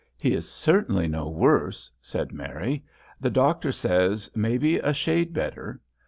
[0.19, 2.83] "He is certainly no worse," said Mary:
[3.19, 5.79] "the doctor says, maybe a shade better.